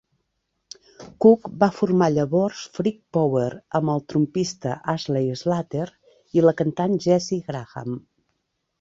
[1.25, 3.45] Cook va formar llavors Freak Power
[3.81, 5.87] amb el trompista Ashley Slater
[6.41, 8.05] i la cantant Jesse Graham.